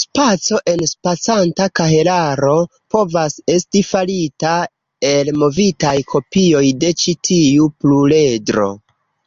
[0.00, 2.52] Spaco-enspacanta kahelaro
[2.96, 4.54] povas esti farita
[5.12, 8.74] el movitaj kopioj de ĉi tiu pluredro.